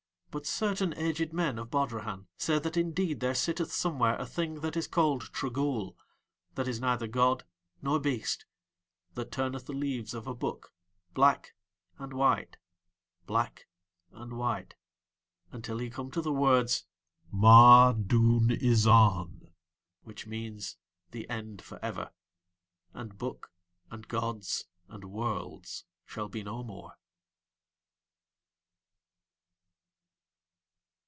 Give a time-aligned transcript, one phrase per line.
[0.33, 4.77] But certain aged men of Bodrahan say that indeed there sitteth somewhere a Thing that
[4.77, 5.97] is called Trogool,
[6.55, 7.43] that is neither god
[7.81, 8.45] nor beast,
[9.15, 10.73] that turneth the leaves of a book,
[11.13, 11.53] black
[11.99, 12.55] and white,
[13.25, 13.67] black
[14.13, 14.75] and white,
[15.51, 16.85] until he come to the words:
[17.29, 19.51] Mai Doon Izahn,
[20.03, 20.77] which means
[21.11, 22.13] The End For Ever,
[22.93, 23.51] and book
[23.89, 26.93] and gods and worlds shall be no more.